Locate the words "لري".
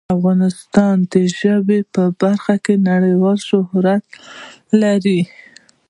4.81-5.21